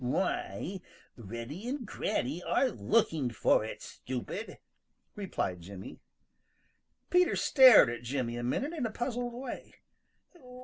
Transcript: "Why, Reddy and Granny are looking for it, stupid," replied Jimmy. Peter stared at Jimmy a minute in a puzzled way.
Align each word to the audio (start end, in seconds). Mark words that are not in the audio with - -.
"Why, 0.03 0.81
Reddy 1.15 1.67
and 1.69 1.85
Granny 1.85 2.41
are 2.41 2.69
looking 2.69 3.29
for 3.29 3.63
it, 3.63 3.83
stupid," 3.83 4.57
replied 5.15 5.61
Jimmy. 5.61 5.99
Peter 7.11 7.35
stared 7.35 7.87
at 7.91 8.01
Jimmy 8.01 8.35
a 8.35 8.41
minute 8.43 8.73
in 8.73 8.87
a 8.87 8.91
puzzled 8.91 9.31
way. 9.33 9.75